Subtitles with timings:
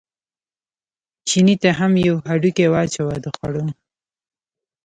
[1.27, 3.65] چیني ته یې هم یو هډوکی واچاوه د خوړو.